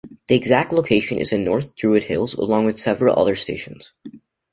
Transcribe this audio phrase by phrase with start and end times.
[0.29, 3.93] The exact location is in North Druid Hills, along with several other stations.